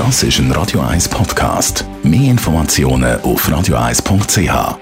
Das 0.00 0.22
ist 0.22 0.38
ein 0.38 0.50
Radio 0.52 0.80
1 0.80 1.10
Podcast. 1.10 1.84
Mehr 2.02 2.30
Informationen 2.30 3.20
auf 3.20 3.46
radio1.ch. 3.46 4.78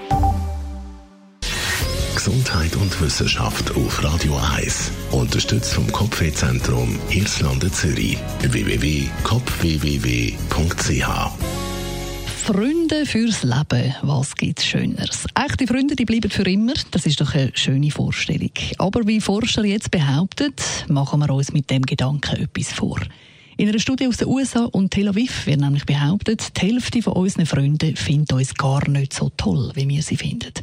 Gesundheit 2.15 2.73
und 2.77 3.01
Wissenschaft 3.01 3.75
auf 3.75 4.01
Radio 4.01 4.39
1. 4.55 4.91
Unterstützt 5.11 5.73
vom 5.73 5.91
Kopfwehzentrum 5.91 6.97
Irlande 7.09 7.69
Zürich. 7.69 8.17
www.kopfwww.ch 8.43 9.09
Freunde 12.45 13.05
fürs 13.05 13.43
Leben, 13.43 13.95
was 14.01 14.33
gibt's 14.35 14.65
Schöneres? 14.65 15.25
Echte 15.35 15.67
Freunde, 15.67 15.97
die 15.97 16.05
bleiben 16.05 16.31
für 16.31 16.49
immer, 16.49 16.75
das 16.91 17.05
ist 17.05 17.19
doch 17.19 17.35
eine 17.35 17.51
schöne 17.55 17.91
Vorstellung. 17.91 18.53
Aber 18.77 19.05
wie 19.05 19.19
Forscher 19.19 19.65
jetzt 19.65 19.91
behaupten, 19.91 20.53
machen 20.87 21.19
wir 21.19 21.29
uns 21.29 21.51
mit 21.51 21.69
dem 21.69 21.81
Gedanken 21.81 22.37
etwas 22.37 22.71
vor. 22.71 23.01
In 23.59 23.67
einer 23.67 23.79
Studie 23.79 24.07
aus 24.07 24.15
den 24.15 24.29
USA 24.29 24.63
und 24.71 24.91
Tel 24.91 25.09
Aviv 25.09 25.45
wird 25.45 25.59
nämlich 25.59 25.85
behauptet, 25.85 26.55
die 26.55 26.67
Hälfte 26.67 27.01
von 27.01 27.11
unseren 27.11 27.45
Freunden 27.45 27.93
findet 27.97 28.31
uns 28.31 28.55
gar 28.55 28.87
nicht 28.87 29.13
so 29.13 29.33
toll, 29.35 29.73
wie 29.75 29.85
wir 29.89 30.01
sie 30.01 30.15
finden. 30.15 30.53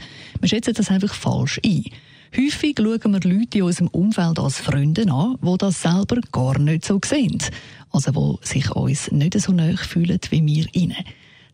Wir 0.41 0.49
schätzen 0.49 0.73
das 0.73 0.91
einfach 0.91 1.13
falsch 1.13 1.61
ein. 1.63 1.85
Häufig 2.35 2.79
schauen 2.79 3.13
wir 3.13 3.31
Leute 3.31 3.59
in 3.59 3.65
unserem 3.65 3.89
Umfeld 3.89 4.39
als 4.39 4.61
Freunde 4.61 5.13
an, 5.13 5.37
die 5.43 5.59
das 5.59 5.83
selber 5.83 6.23
gar 6.33 6.59
nicht 6.59 6.87
so 6.87 6.99
sehen. 7.05 7.43
Also, 7.91 8.39
die 8.43 8.49
sich 8.49 8.71
uns 8.71 9.13
nicht 9.13 9.39
so 9.39 9.53
nahe 9.53 9.77
fühlen 9.77 10.19
wie 10.31 10.47
wir 10.47 10.67
ihnen. 10.73 10.97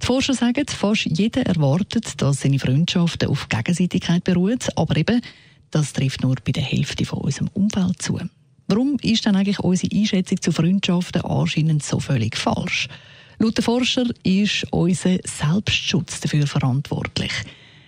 Die 0.01 0.07
Forscher 0.07 0.35
sagen, 0.35 0.67
fast 0.69 1.07
jeder 1.07 1.45
erwartet, 1.45 2.23
dass 2.23 2.43
seine 2.43 2.61
Freundschaften 2.61 3.29
auf 3.29 3.49
Gegenseitigkeit 3.49 4.23
beruhen, 4.23 4.61
aber 4.77 4.97
eben, 4.97 5.21
das 5.73 5.93
trifft 5.93 6.23
nur 6.23 6.37
bei 6.37 6.53
der 6.53 6.63
Hälfte 6.63 7.05
von 7.05 7.19
unserem 7.19 7.51
Umfeld 7.53 8.01
zu. 8.01 8.21
Warum 8.73 8.97
ist 9.03 9.27
dann 9.27 9.37
eigentlich 9.37 9.59
unsere 9.59 9.95
Einschätzung 9.95 10.41
zu 10.41 10.51
Freundschaften 10.51 11.21
anscheinend 11.27 11.83
so 11.83 12.01
völlig 12.01 12.39
falsch? 12.39 12.89
Laut 13.39 13.59
den 13.59 13.63
Forscher 13.63 14.07
ist 14.23 14.65
unser 14.71 15.19
Selbstschutz 15.25 16.21
dafür 16.21 16.47
verantwortlich. 16.47 17.33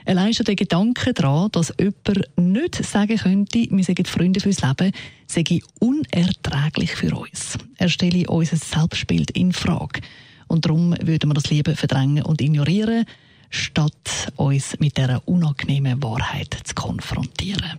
Allein 0.05 0.35
schon 0.35 0.45
der 0.45 0.57
Gedanke 0.57 1.15
daran, 1.15 1.51
dass 1.53 1.73
jemand 1.81 2.29
nicht 2.37 2.85
sagen 2.85 3.17
könnte, 3.17 3.67
wir 3.71 3.83
seien 3.83 4.05
Freunde 4.05 4.41
fürs 4.41 4.61
Leben, 4.61 4.93
sei 5.27 5.45
unerträglich 5.81 6.91
für 6.91 7.17
uns. 7.17 7.57
Er 7.79 7.89
stelle 7.89 8.29
unser 8.29 8.59
Selbstbild 8.59 9.31
in 9.31 9.55
Frage. 9.55 10.03
Und 10.49 10.67
darum 10.67 10.95
würden 11.01 11.31
wir 11.31 11.35
das 11.35 11.49
lieber 11.49 11.75
verdrängen 11.77 12.25
und 12.25 12.43
ignorieren, 12.43 13.07
statt 13.49 14.33
uns 14.37 14.79
mit 14.81 14.99
dieser 14.99 15.27
unangenehmen 15.27 16.03
Wahrheit 16.03 16.55
zu 16.63 16.75
konfrontieren. 16.75 17.79